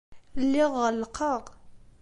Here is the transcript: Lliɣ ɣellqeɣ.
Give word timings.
Lliɣ 0.41 0.71
ɣellqeɣ. 0.83 1.43